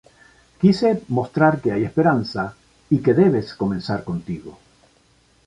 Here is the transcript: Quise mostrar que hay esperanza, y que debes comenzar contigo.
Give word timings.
Quise 0.61 0.89
mostrar 1.17 1.61
que 1.61 1.71
hay 1.71 1.83
esperanza, 1.83 2.55
y 2.89 2.97
que 3.03 3.13
debes 3.13 3.53
comenzar 3.53 4.03
contigo. 4.03 4.57